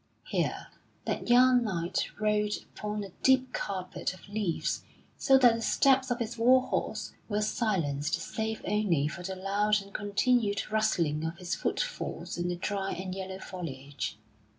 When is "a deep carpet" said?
3.03-4.15